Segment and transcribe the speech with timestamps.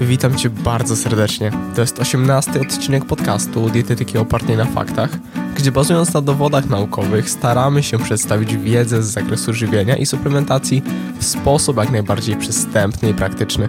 [0.00, 1.50] Witam Cię bardzo serdecznie.
[1.74, 5.10] To jest 18 odcinek podcastu Dietetyki opartej na faktach,
[5.56, 10.82] gdzie bazując na dowodach naukowych staramy się przedstawić wiedzę z zakresu żywienia i suplementacji
[11.18, 13.68] w sposób jak najbardziej przystępny i praktyczny.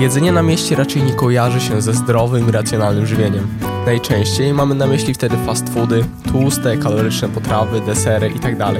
[0.00, 3.46] Jedzenie na mieście raczej nie kojarzy się ze zdrowym i racjonalnym żywieniem.
[3.86, 8.72] Najczęściej mamy na myśli wtedy fast foody, tłuste, kaloryczne potrawy, desery itd.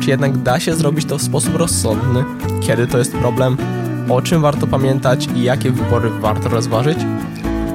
[0.00, 2.24] Czy jednak da się zrobić to w sposób rozsądny?
[2.60, 3.77] Kiedy to jest problem?
[4.10, 6.98] O czym warto pamiętać i jakie wybory warto rozważyć?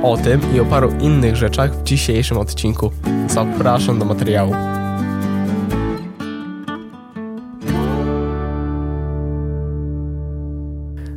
[0.03, 2.91] O tym i o paru innych rzeczach w dzisiejszym odcinku.
[3.27, 4.53] Zapraszam do materiału.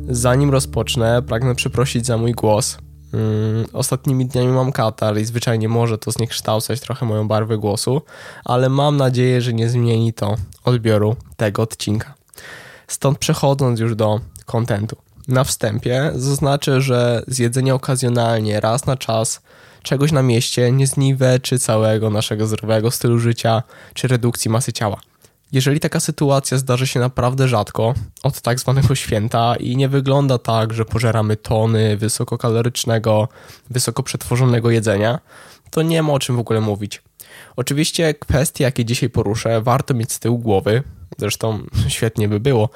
[0.07, 2.77] Zanim rozpocznę, pragnę przeprosić za mój głos.
[3.13, 8.01] Mm, ostatnimi dniami mam katar i zwyczajnie może to zniekształcać trochę moją barwę głosu,
[8.45, 12.13] ale mam nadzieję, że nie zmieni to odbioru tego odcinka.
[12.87, 15.06] Stąd przechodząc już do kontentu.
[15.27, 19.41] Na wstępie zaznaczę, że zjedzenie okazjonalnie, raz na czas,
[19.83, 24.99] czegoś na mieście nie zniweczy całego naszego zdrowego stylu życia czy redukcji masy ciała.
[25.51, 30.73] Jeżeli taka sytuacja zdarzy się naprawdę rzadko, od tak zwanego święta i nie wygląda tak,
[30.73, 33.27] że pożeramy tony wysokokalorycznego,
[33.69, 35.19] wysoko przetworzonego jedzenia,
[35.71, 37.01] to nie ma o czym w ogóle mówić.
[37.55, 40.83] Oczywiście kwestie, jakie dzisiaj poruszę, warto mieć z tyłu głowy,
[41.17, 42.69] zresztą świetnie by było,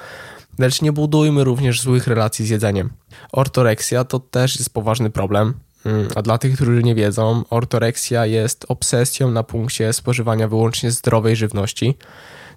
[0.58, 2.90] lecz nie budujmy również złych relacji z jedzeniem.
[3.32, 5.54] Ortoreksja to też jest poważny problem,
[5.86, 11.36] mm, a dla tych, którzy nie wiedzą, ortoreksja jest obsesją na punkcie spożywania wyłącznie zdrowej
[11.36, 11.96] żywności.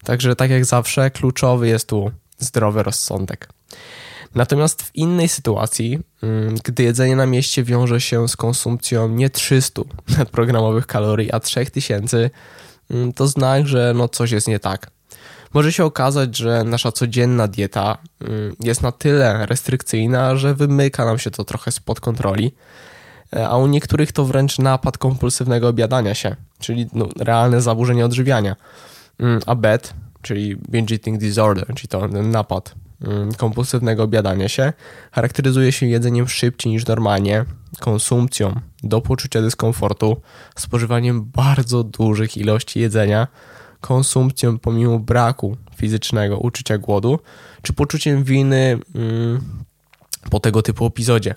[0.04, 3.50] Także tak jak zawsze, kluczowy jest tu zdrowy rozsądek.
[4.36, 9.82] Natomiast w innej sytuacji, mm, gdy jedzenie na mieście wiąże się z konsumpcją nie 300
[10.18, 12.30] nadprogramowych kalorii, a 3000,
[12.90, 14.95] mm, to znak, że no coś jest nie tak.
[15.56, 21.20] Może się okazać, że nasza codzienna dieta mm, jest na tyle restrykcyjna, że wymyka nam
[21.20, 22.52] się to trochę spod kontroli,
[23.36, 28.56] e, a u niektórych to wręcz napad kompulsywnego obiadania się, czyli no, realne zaburzenie odżywiania.
[29.20, 34.74] Mm, a BED, czyli binge eating disorder, czyli to napad mm, kompulsywnego obiadania się,
[35.12, 37.46] charakteryzuje się jedzeniem szybciej niż normalnie,
[37.80, 40.22] konsumpcją do poczucia dyskomfortu,
[40.56, 43.28] spożywaniem bardzo dużych ilości jedzenia,
[43.86, 47.20] konsumpcją pomimo braku fizycznego uczucia głodu,
[47.62, 49.42] czy poczuciem winy mm,
[50.30, 51.36] po tego typu epizodzie.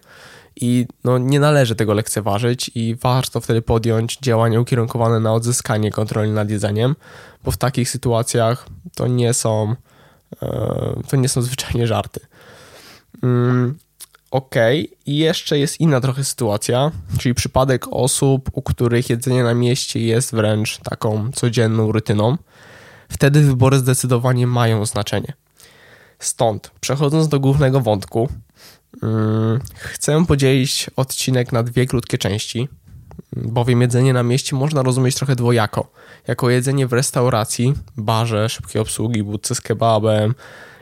[0.56, 6.31] I no, nie należy tego lekceważyć i warto wtedy podjąć działania ukierunkowane na odzyskanie kontroli
[6.31, 6.97] nad jedzeniem,
[7.44, 8.66] bo w takich sytuacjach
[8.97, 9.75] to nie są,
[10.42, 12.20] e, to nie są zwyczajnie żarty.
[14.33, 14.55] Mm, ok,
[15.06, 20.34] i jeszcze jest inna trochę sytuacja, czyli przypadek osób, u których jedzenie na mieście jest
[20.34, 22.37] wręcz taką codzienną rutyną.
[23.09, 25.33] Wtedy wybory zdecydowanie mają znaczenie.
[26.19, 28.28] Stąd, przechodząc do głównego wątku,
[29.03, 32.69] Mm, chcę podzielić odcinek na dwie krótkie części,
[33.37, 35.91] bowiem jedzenie na mieście można rozumieć trochę dwojako.
[36.27, 40.34] Jako jedzenie w restauracji, barze, szybkiej obsługi, budce z kebabem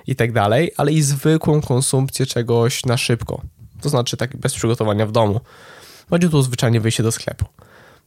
[0.07, 3.43] i tak dalej, ale i zwykłą konsumpcję czegoś na szybko,
[3.81, 5.41] to znaczy tak bez przygotowania w domu.
[6.11, 7.45] Chodzi tu zwyczajnie wyjście do sklepu.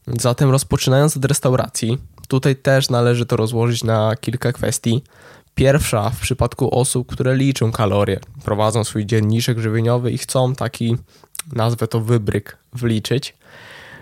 [0.06, 5.02] Zatem rozpoczynając od restauracji, tutaj też należy to rozłożyć na kilka kwestii,
[5.54, 10.96] Pierwsza w przypadku osób, które liczą kalorie, prowadzą swój dzienniczek żywieniowy i chcą taki,
[11.52, 13.34] nazwę to wybryk, wliczyć.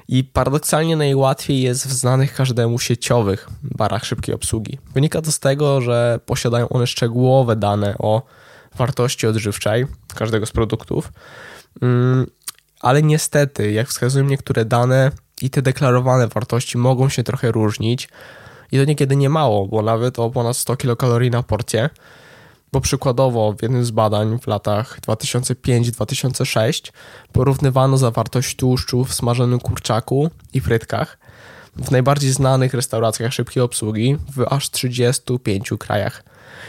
[0.09, 4.79] I paradoksalnie najłatwiej jest w znanych każdemu sieciowych barach szybkiej obsługi.
[4.95, 8.23] Wynika to z tego, że posiadają one szczegółowe dane o
[8.77, 11.13] wartości odżywczej każdego z produktów,
[11.83, 12.27] mm,
[12.81, 15.11] ale niestety, jak wskazują niektóre dane,
[15.43, 18.09] i te deklarowane wartości mogą się trochę różnić,
[18.73, 21.91] i to niekiedy nie mało, bo nawet o ponad 100 kilokalorii na porcję.
[22.73, 26.93] Bo przykładowo w jednym z badań w latach 2005-2006
[27.33, 31.19] porównywano zawartość tłuszczu w smażonym kurczaku i frytkach
[31.77, 36.25] w najbardziej znanych restauracjach szybkiej obsługi w aż 35 krajach.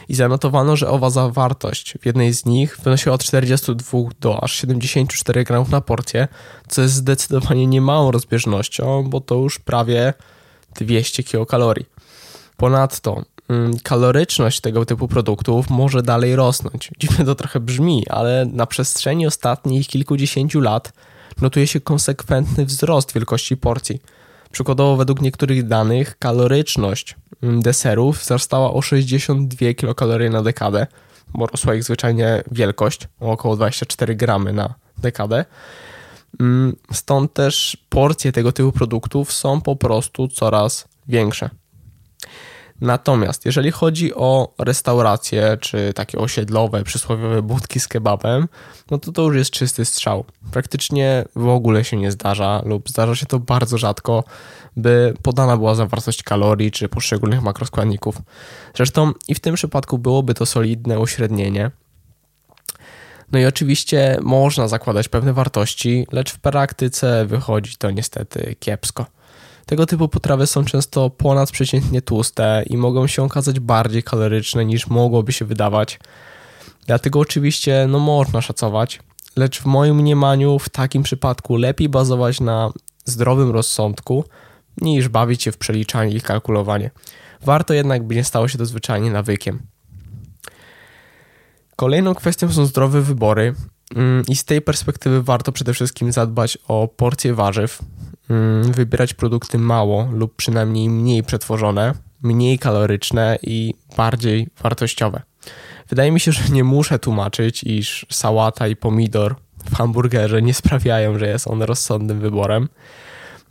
[0.10, 5.44] I zanotowano, że owa zawartość w jednej z nich wynosiła od 42 do aż 74
[5.44, 6.28] gramów na porcję,
[6.68, 10.14] co jest zdecydowanie niemałą rozbieżnością, bo to już prawie
[10.76, 11.86] 200 kilokalorii.
[12.58, 13.24] Ponadto
[13.84, 16.92] kaloryczność tego typu produktów może dalej rosnąć.
[17.00, 20.94] Dziwnie to trochę brzmi, ale na przestrzeni ostatnich kilkudziesięciu lat
[21.42, 24.02] notuje się konsekwentny wzrost wielkości porcji.
[24.52, 30.88] Przykładowo, według niektórych danych, kaloryczność mm, deserów wzrastała o 62 kilokalorie na dekadę,
[31.34, 35.46] bo rosła ich zwyczajnie wielkość o około 24 gramy na dekadę.
[36.40, 41.50] Mm, stąd też porcje tego typu produktów są po prostu coraz większe.
[42.82, 48.48] Natomiast jeżeli chodzi o restauracje, czy takie osiedlowe, przysłowiowe budki z kebabem,
[48.92, 50.26] no to to już jest czysty strzał.
[50.52, 54.24] Praktycznie w ogóle się nie zdarza lub zdarza się to bardzo rzadko,
[54.78, 58.22] by podana była zawartość kalorii czy poszczególnych makroskładników.
[58.76, 61.72] Zresztą i w tym przypadku byłoby to solidne uśrednienie.
[63.32, 69.06] No i oczywiście można zakładać pewne wartości, lecz w praktyce wychodzi to niestety kiepsko.
[69.70, 75.32] Tego typu potrawy są często ponadprzeciętnie tłuste i mogą się okazać bardziej kaloryczne niż mogłoby
[75.32, 76.00] się wydawać.
[76.86, 79.00] Dlatego oczywiście no można szacować,
[79.36, 82.72] lecz w moim mniemaniu w takim przypadku lepiej bazować na
[83.06, 84.24] zdrowym rozsądku
[84.82, 86.92] niż bawić się w przeliczanie i kalkulowanie.
[87.42, 89.60] Warto jednak, by nie stało się to zwyczajnie nawykiem.
[91.76, 93.56] Kolejną kwestią są zdrowe wybory
[93.96, 97.80] mm, i z tej perspektywy warto przede wszystkim zadbać o porcje warzyw,
[98.62, 105.22] wybierać produkty mało lub przynajmniej mniej przetworzone, mniej kaloryczne i bardziej wartościowe.
[105.90, 109.36] Wydaje mi się, że nie muszę tłumaczyć, iż sałata i pomidor
[109.72, 112.70] w hamburgerze nie sprawiają, że jest on rozsądnym wyborem.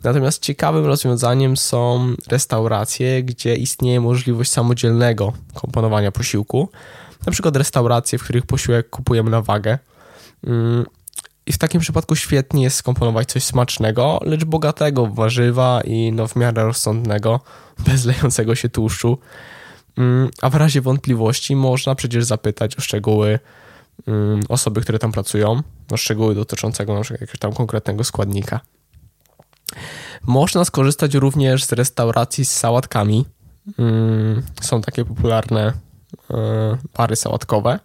[0.03, 6.69] Natomiast ciekawym rozwiązaniem są restauracje, gdzie istnieje możliwość samodzielnego komponowania posiłku.
[7.25, 9.79] Na przykład restauracje, w których posiłek kupujemy na wagę.
[11.49, 16.27] I w takim przypadku świetnie jest skomponować coś smacznego, lecz bogatego w warzywa i no
[16.27, 17.39] w miarę rozsądnego,
[17.87, 19.17] bez lejącego się tłuszczu.
[19.97, 23.39] Mm, a w razie wątpliwości można przecież zapytać o szczegóły
[24.07, 25.61] mm, osoby, które tam pracują,
[25.95, 28.59] szczegóły dotyczącego na przykład jakiegoś tam konkretnego składnika.
[30.23, 33.25] Można skorzystać również z restauracji z sałatkami.
[33.79, 35.73] Mm, są takie popularne
[36.31, 37.79] e, pary sałatkowe.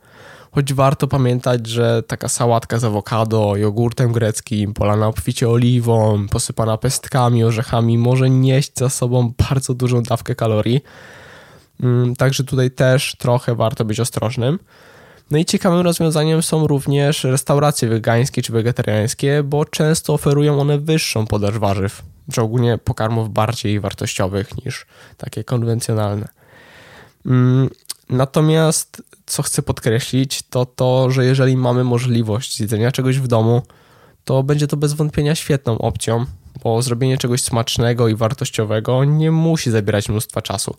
[0.54, 7.44] Choć warto pamiętać, że taka sałatka z awokado, jogurtem greckim, polana obficie oliwą, posypana pestkami,
[7.44, 10.80] orzechami może nieść za sobą bardzo dużą dawkę kalorii.
[11.80, 14.58] Mm, także tutaj też trochę warto być ostrożnym.
[15.30, 21.26] No i ciekawym rozwiązaniem są również restauracje wegańskie czy wegetariańskie, bo często oferują one wyższą
[21.26, 22.02] podaż warzyw,
[22.32, 24.86] czy ogólnie pokarmów bardziej wartościowych niż
[25.16, 26.28] takie konwencjonalne.
[28.10, 33.62] Mm, natomiast co chcę podkreślić, to to, że jeżeli mamy możliwość jedzenia czegoś w domu,
[34.24, 36.26] to będzie to bez wątpienia świetną opcją,
[36.64, 40.76] bo zrobienie czegoś smacznego i wartościowego nie musi zabierać mnóstwa czasu.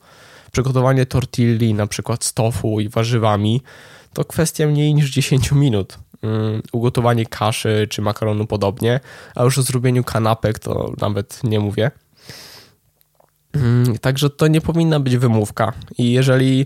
[0.51, 3.61] Przygotowanie tortilli, na przykład z tofu i warzywami,
[4.13, 5.97] to kwestia mniej niż 10 minut.
[6.21, 8.99] Um, ugotowanie kaszy czy makaronu podobnie,
[9.35, 11.91] a już o zrobieniu kanapek to nawet nie mówię.
[13.55, 15.73] Um, także to nie powinna być wymówka.
[15.97, 16.65] I jeżeli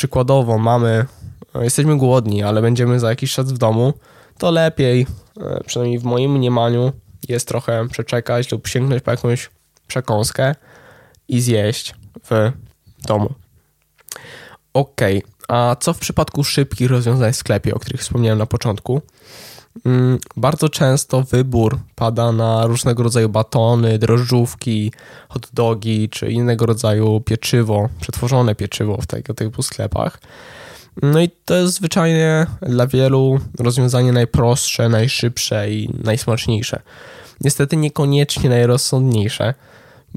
[0.00, 1.06] przykładowo mamy,
[1.54, 3.92] jesteśmy głodni, ale będziemy za jakiś czas w domu,
[4.38, 5.06] to lepiej,
[5.40, 6.92] e, przynajmniej w moim mniemaniu,
[7.28, 9.50] jest trochę przeczekać lub sięgnąć po jakąś
[9.86, 10.54] przekąskę
[11.28, 11.94] i zjeść
[12.30, 12.52] w
[13.06, 13.34] domu.
[14.74, 15.00] Ok,
[15.48, 19.02] a co w przypadku szybkich rozwiązań w sklepie, o których wspomniałem na początku?
[19.86, 24.92] Mm, bardzo często wybór pada na różnego rodzaju batony, drożdżówki,
[25.28, 30.20] hot dogi czy innego rodzaju pieczywo, przetworzone pieczywo w tego typu sklepach.
[31.02, 36.82] No i to jest zwyczajnie dla wielu rozwiązanie najprostsze, najszybsze i najsmaczniejsze.
[37.40, 39.54] Niestety niekoniecznie najrozsądniejsze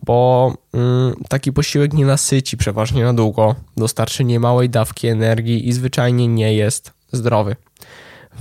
[0.05, 6.27] bo mm, taki posiłek nie nasyci przeważnie na długo, dostarczy niemałej dawki energii i zwyczajnie
[6.27, 7.55] nie jest zdrowy.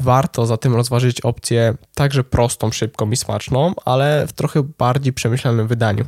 [0.00, 6.04] Warto zatem rozważyć opcję także prostą, szybką i smaczną, ale w trochę bardziej przemyślanym wydaniu.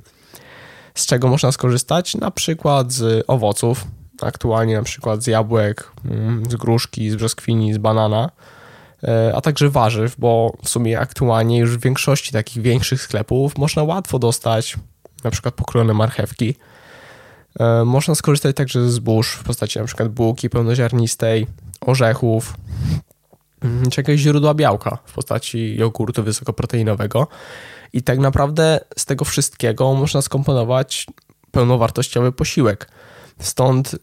[0.95, 2.15] Z czego można skorzystać?
[2.15, 3.87] Na przykład z owoców,
[4.23, 8.31] aktualnie na przykład z jabłek, mm, z gruszki, z brzoskwini, z banana,
[9.03, 13.83] e, a także warzyw, bo w sumie aktualnie już w większości takich większych sklepów można
[13.83, 14.77] łatwo dostać
[15.25, 16.57] na przykład pokrojone marchewki.
[17.61, 21.47] E, można skorzystać także z zbóż w postaci na przykład bułki pełnoziarnistej,
[21.81, 22.55] orzechów,
[23.91, 27.27] czy jakiegoś źródła białka w postaci jogurtu wysokoproteinowego.
[27.93, 31.07] I tak naprawdę z tego wszystkiego można skomponować
[31.51, 32.91] pełnowartościowy posiłek.
[33.39, 33.97] Stąd,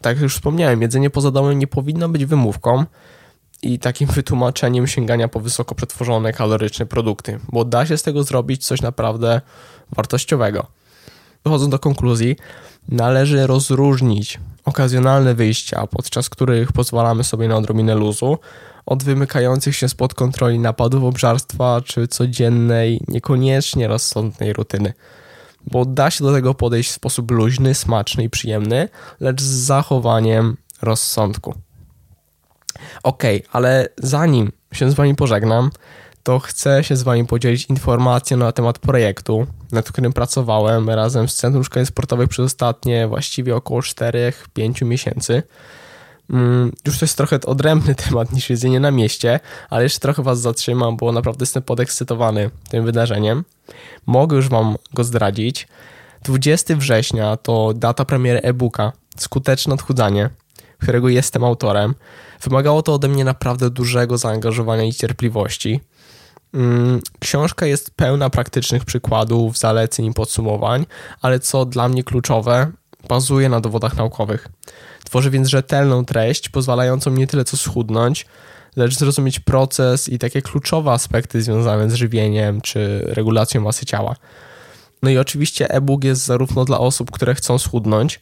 [0.00, 2.84] tak jak już wspomniałem, jedzenie poza domem nie powinno być wymówką
[3.62, 8.66] i takim wytłumaczeniem sięgania po wysoko przetworzone, kaloryczne produkty, bo da się z tego zrobić
[8.66, 9.40] coś naprawdę
[9.92, 10.66] wartościowego.
[11.44, 12.36] Dochodząc do konkluzji,
[12.88, 18.38] należy rozróżnić okazjonalne wyjścia, podczas których pozwalamy sobie na odrobinę luzu,
[18.86, 24.92] od wymykających się spod kontroli napadów obżarstwa czy codziennej, niekoniecznie rozsądnej rutyny.
[25.66, 28.88] Bo da się do tego podejść w sposób luźny, smaczny i przyjemny,
[29.20, 31.54] lecz z zachowaniem rozsądku.
[33.02, 33.22] Ok,
[33.52, 35.70] ale zanim się z Wami pożegnam,
[36.22, 41.34] to chcę się z Wami podzielić informacją na temat projektu, nad którym pracowałem razem z
[41.34, 45.42] Centrum Szkoleń Sportowych przez ostatnie właściwie około 4-5 miesięcy.
[46.30, 49.40] Mm, już to jest trochę odrębny temat niż jedzenie na mieście,
[49.70, 53.44] ale jeszcze trochę Was zatrzymam, bo naprawdę jestem podekscytowany tym wydarzeniem.
[54.06, 55.68] Mogę już Wam go zdradzić.
[56.22, 60.30] 20 września to data premiery e-booka Skuteczne odchudzanie,
[60.78, 61.94] którego jestem autorem.
[62.42, 65.80] Wymagało to ode mnie naprawdę dużego zaangażowania i cierpliwości.
[66.54, 70.86] Mm, książka jest pełna praktycznych przykładów, zaleceń i podsumowań,
[71.22, 72.72] ale co dla mnie kluczowe,
[73.08, 74.48] bazuje na dowodach naukowych.
[75.04, 78.26] Tworzy więc rzetelną treść, pozwalającą nie tyle co schudnąć,
[78.76, 84.16] lecz zrozumieć proces i takie kluczowe aspekty związane z żywieniem czy regulacją masy ciała.
[85.02, 88.20] No i oczywiście e-book jest zarówno dla osób, które chcą schudnąć,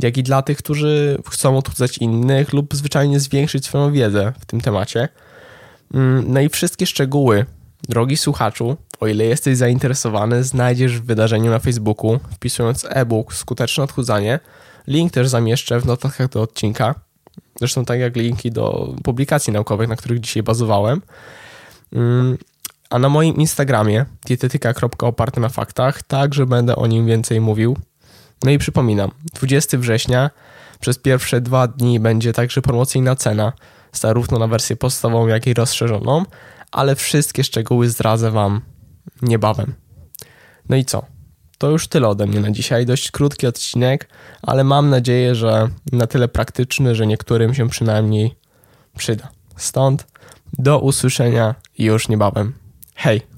[0.00, 4.60] jak i dla tych, którzy chcą odchudzać innych lub zwyczajnie zwiększyć swoją wiedzę w tym
[4.60, 5.08] temacie.
[5.94, 7.46] Mm, no i wszystkie szczegóły,
[7.88, 14.40] drogi słuchaczu, o ile jesteś zainteresowany, znajdziesz w wydarzeniu na Facebooku, wpisując e-book Skuteczne odchudzanie.
[14.86, 16.94] Link też zamieszczę w notatkach do odcinka.
[17.58, 21.02] Zresztą tak jak linki do publikacji naukowych, na których dzisiaj bazowałem.
[21.92, 22.38] Mm,
[22.90, 27.76] a na moim Instagramie dietetyka.oparte na faktach także będę o nim więcej mówił.
[28.44, 30.30] No i przypominam, 20 września
[30.80, 33.52] przez pierwsze dwa dni będzie także promocyjna cena,
[33.92, 36.24] zarówno na wersję podstawową, jak i rozszerzoną,
[36.72, 38.60] ale wszystkie szczegóły zdradzę Wam
[39.22, 39.74] niebawem.
[40.68, 41.06] No i co?
[41.58, 42.86] To już tyle ode mnie na dzisiaj.
[42.86, 44.08] Dość krótki odcinek,
[44.42, 48.34] ale mam nadzieję, że na tyle praktyczny, że niektórym się przynajmniej
[48.96, 49.28] przyda.
[49.56, 50.06] Stąd
[50.58, 52.52] do usłyszenia już niebawem.
[52.94, 53.35] Hej!